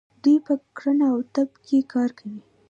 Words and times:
دوی 0.23 0.37
په 0.45 0.53
کرنه 0.77 1.05
او 1.13 1.19
طب 1.33 1.49
کې 1.65 1.77
کار 1.93 2.09
کوي. 2.19 2.39